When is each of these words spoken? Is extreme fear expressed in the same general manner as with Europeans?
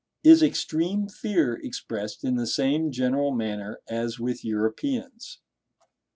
Is 0.23 0.41
extreme 0.41 1.07
fear 1.07 1.57
expressed 1.63 2.23
in 2.23 2.35
the 2.35 2.47
same 2.47 2.89
general 2.91 3.29
manner 3.31 3.81
as 3.87 4.17
with 4.17 4.43
Europeans? 4.43 5.37